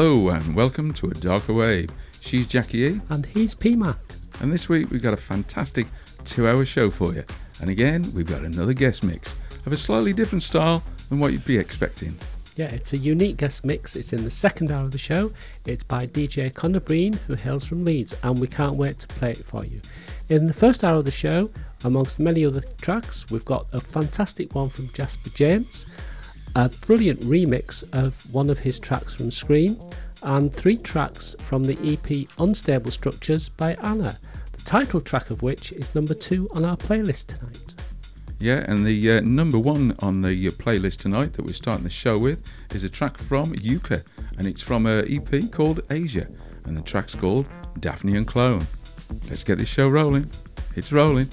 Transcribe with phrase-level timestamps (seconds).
[0.00, 1.90] Hello and welcome to A Darker Wave.
[2.20, 3.96] She's Jackie E, And he's PMAC.
[4.40, 5.88] and this week we've got a fantastic
[6.22, 7.24] two hour show for you.
[7.60, 9.34] And again, we've got another guest mix
[9.66, 12.14] of a slightly different style than what you'd be expecting.
[12.54, 13.96] Yeah, it's a unique guest mix.
[13.96, 15.32] It's in the second hour of the show.
[15.66, 19.32] It's by DJ Connor Breen, who hails from Leeds, and we can't wait to play
[19.32, 19.80] it for you.
[20.28, 21.50] In the first hour of the show,
[21.82, 25.86] amongst many other tracks, we've got a fantastic one from Jasper James,
[26.58, 29.78] a brilliant remix of one of his tracks from Skream,
[30.24, 34.18] and three tracks from the EP Unstable Structures by Anna,
[34.50, 37.76] the title track of which is number two on our playlist tonight.
[38.40, 42.18] Yeah, and the uh, number one on the playlist tonight that we're starting the show
[42.18, 42.42] with
[42.74, 44.02] is a track from Yuka,
[44.36, 46.26] and it's from a EP called Asia,
[46.64, 47.46] and the track's called
[47.78, 48.66] Daphne and Clone.
[49.30, 50.28] Let's get this show rolling.
[50.74, 51.28] It's rolling.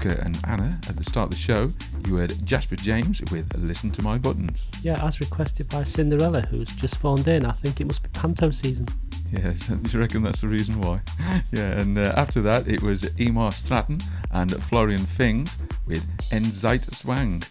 [0.00, 1.70] Yuka and Anna at the start of the show.
[2.06, 4.66] You heard Jasper James with Listen to My Buttons.
[4.82, 7.44] Yeah, as requested by Cinderella, who's just phoned in.
[7.44, 8.88] I think it must be Panto season.
[9.30, 11.00] Yes, do you reckon that's the reason why?
[11.52, 17.46] yeah, and uh, after that it was Emar Strather and Florian Fings with EndZeitZwang.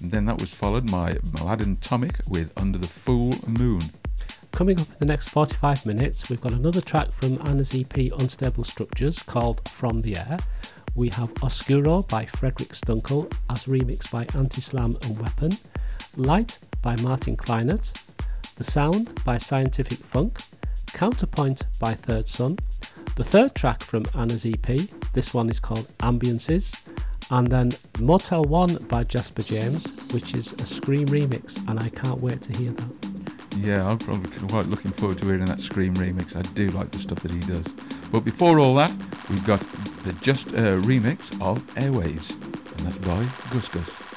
[0.00, 3.82] And then that was followed by Mladen Tomic with Under the Full Moon.
[4.52, 8.64] Coming up in the next 45 minutes, we've got another track from Anna's EP Unstable
[8.64, 10.38] Structures called From the Air.
[10.94, 15.52] We have Oscuro by Frederic Skunkel as remixed by Anti-Slam and Weapon,
[16.16, 17.92] Light by Martin Kleinert,
[18.56, 20.40] The Sound by Scientific Funk,
[20.88, 22.58] Counterpoint by Third Son,
[23.16, 24.80] the third track from Anna's EP,
[25.12, 26.80] this one is called Ambiances,
[27.30, 32.20] and then Motel 1 by Jasper James, which is a Skream remix, and I can't
[32.20, 33.09] wait to hear that.
[33.58, 36.36] Yeah, I'm probably quite looking forward to hearing that Skream remix.
[36.36, 37.66] I do like the stuff that he does.
[38.10, 38.96] But before all that,
[39.28, 39.60] we've got
[40.04, 42.34] the Just uh, remix of Airwaves,
[42.78, 44.09] and that's by GusGus.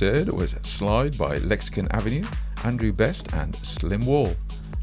[0.00, 2.24] Heard was Slide by Lexicon Avenue,
[2.64, 4.34] Andrew Best, and Slim Wall.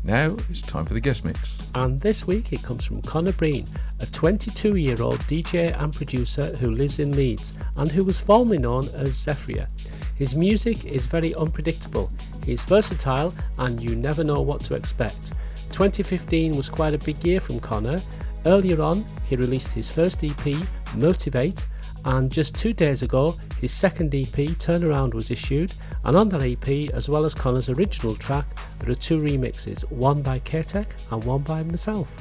[0.04, 1.70] Now it's time for the guest mix.
[1.76, 3.66] And this week it comes from Connor Breen,
[4.00, 8.58] a 22 year old DJ and producer who lives in Leeds and who was formerly
[8.58, 9.68] known as Zephyria.
[10.16, 12.12] His music is very unpredictable,
[12.46, 15.34] he's versatile, and you never know what to expect.
[15.72, 18.00] 2015 was quite a big year from Connor.
[18.46, 20.56] Earlier on, he released his first EP,
[20.96, 21.66] Motivate,
[22.06, 24.26] and just two days ago, his second EP,
[24.58, 25.74] Turnaround, was issued.
[26.04, 28.46] And on that EP, as well as Connor's original track,
[28.80, 32.14] there are two remixes, one by K-Tech and one by myself.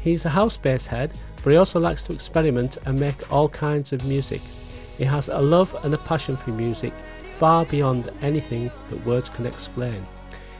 [0.00, 1.12] He's a house bass head,
[1.42, 4.40] but he also likes to experiment and make all kinds of music.
[4.98, 6.92] He has a love and a passion for music
[7.22, 10.06] far beyond anything that words can explain.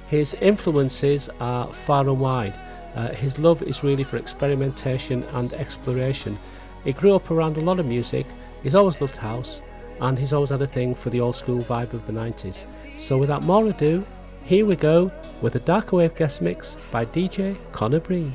[0.09, 2.59] His influences are far and wide.
[2.95, 6.39] Uh, his love is really for experimentation and exploration.
[6.85, 8.27] He grew up around a lot of music,
[8.63, 11.93] he's always loved house, and he's always had a thing for the old school vibe
[11.93, 12.67] of the 90s.
[12.99, 14.05] So without more ado,
[14.45, 15.13] here we go
[15.43, 18.35] with a Darker Wave guest mix by DJ Connor Breen.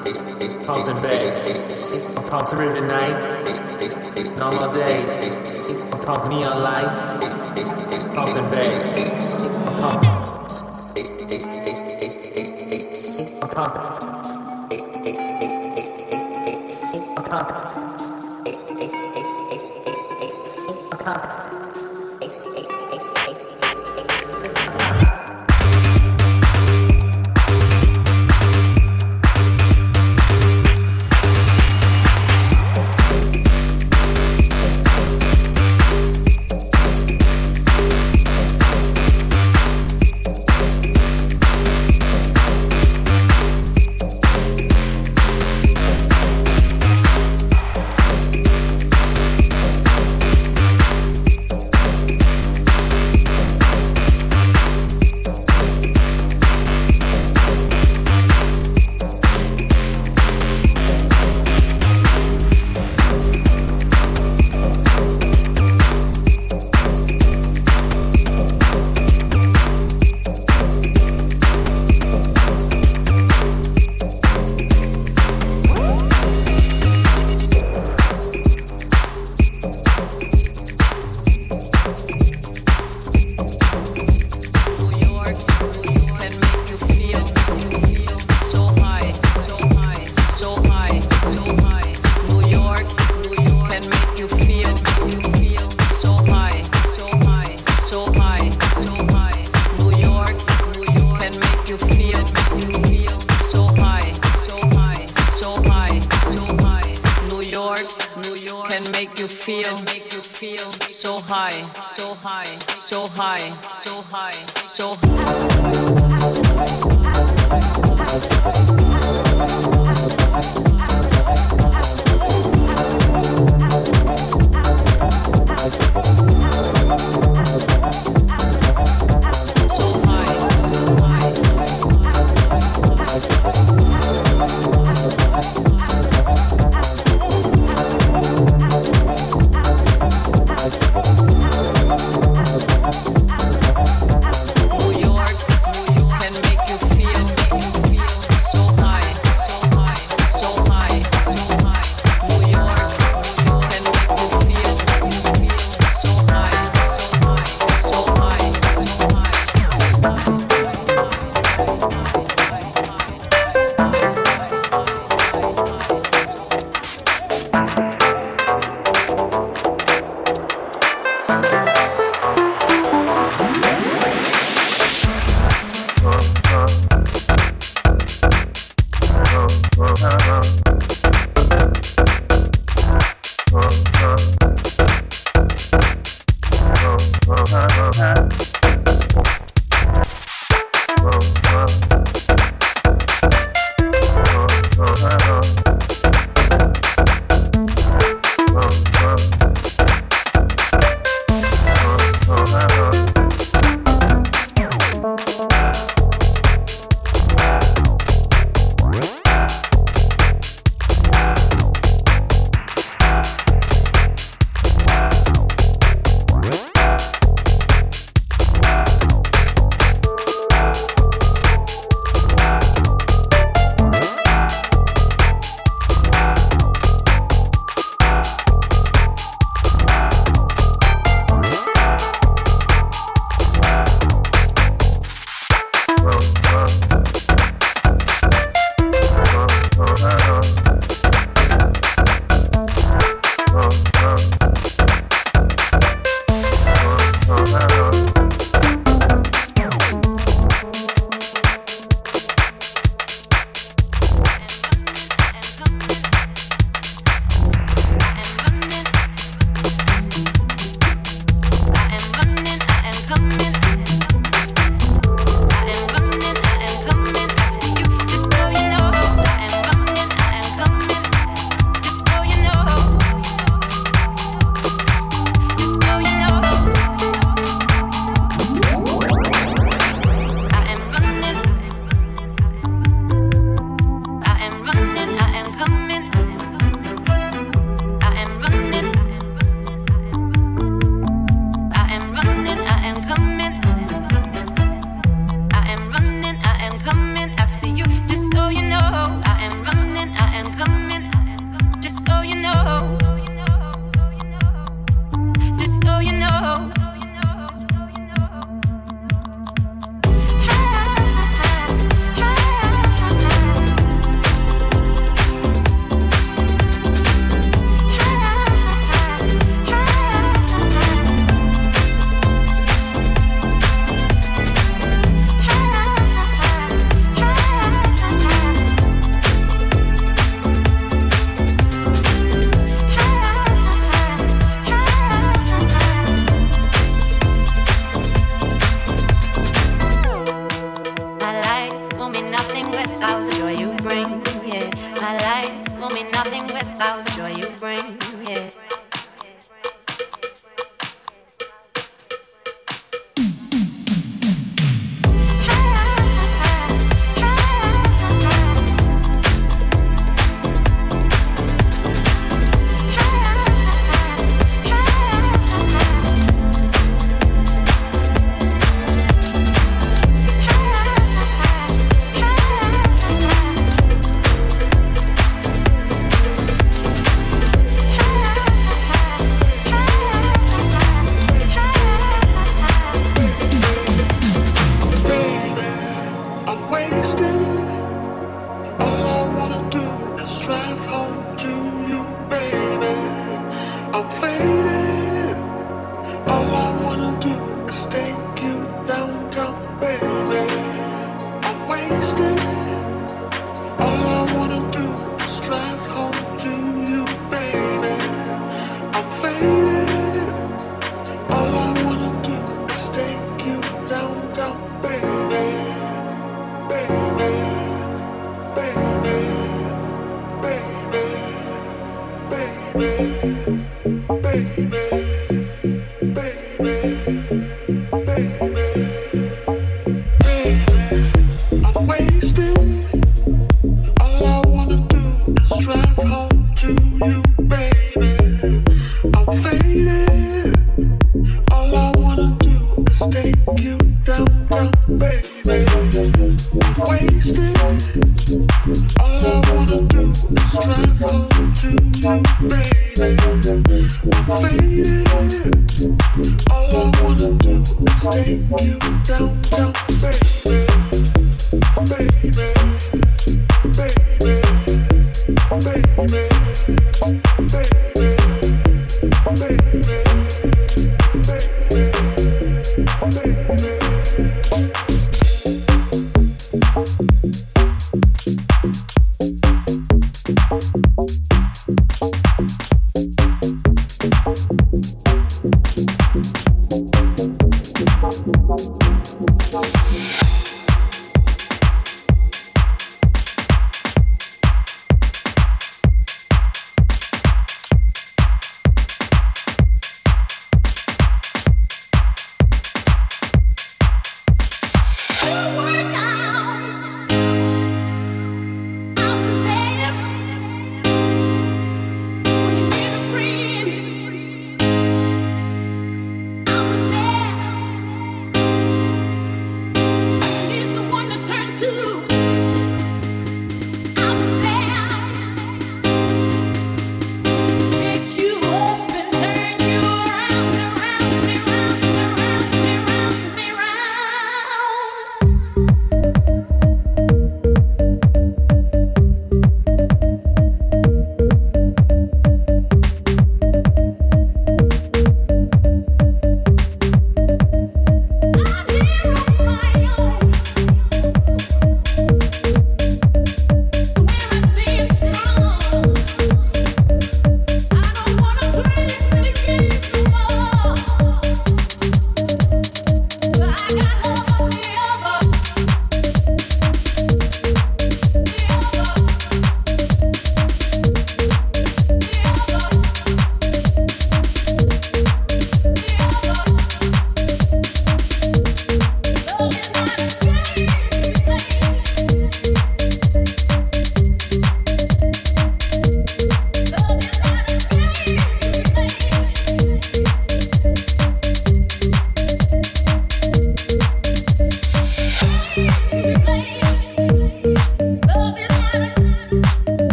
[0.49, 1.95] pumping bass.
[2.17, 3.15] I pump through the night,
[4.37, 5.17] not all days.
[5.93, 6.89] I pump neon light,
[8.15, 9.45] pumping bass.
[9.45, 10.01] I pump.
[13.41, 13.81] I pump.
[17.19, 17.61] I pump.
[20.91, 21.60] I pump.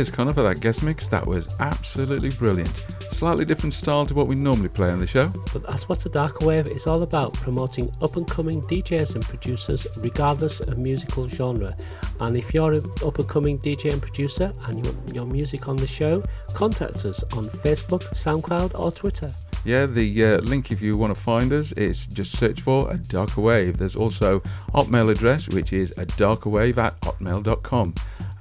[0.00, 1.08] Cheers, Connor, for that guest mix.
[1.08, 2.86] That was absolutely brilliant.
[3.10, 5.28] Slightly different style to what we normally play on the show.
[5.52, 9.22] But that's what the Darker Wave is all about promoting up and coming DJs and
[9.22, 11.76] producers, regardless of musical genre.
[12.20, 15.68] And if you're an up and coming DJ and producer and you want your music
[15.68, 16.24] on the show,
[16.54, 19.28] contact us on Facebook, SoundCloud, or Twitter.
[19.66, 22.96] Yeah, the uh, link if you want to find us is just search for a
[22.96, 23.76] darker wave.
[23.76, 24.40] There's also
[24.72, 27.94] hotmail address which is a darker wave at hotmail.com.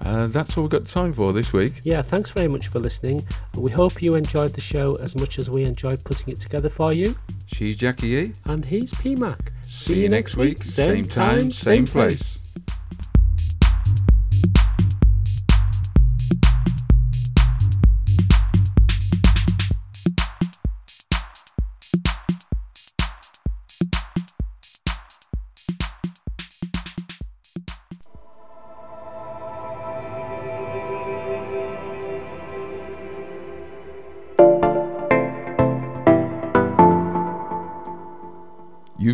[0.10, 1.82] Uh, that's all we've got time for this week.
[1.84, 3.28] Yeah, thanks very much for listening.
[3.56, 6.92] We hope you enjoyed the show as much as we enjoyed putting it together for
[6.92, 7.16] you.
[7.46, 8.34] She's Jackie E.
[8.46, 9.38] And he's PMAC.
[9.62, 12.49] See you next week, same time, same place.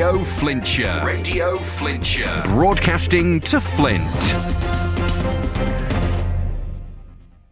[0.00, 1.04] Radio Flintshire.
[1.04, 2.42] Radio Flintshire.
[2.44, 4.89] Broadcasting to Flint.